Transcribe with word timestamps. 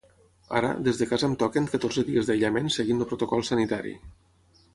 Ara, 0.59 0.69
des 0.87 1.01
de 1.01 1.07
casa 1.11 1.27
em 1.31 1.35
toquen 1.43 1.67
catorze 1.73 2.05
dies 2.07 2.31
d'aïllament 2.31 2.73
seguint 2.79 3.05
el 3.05 3.09
protocol 3.13 3.47
sanitari. 3.53 3.95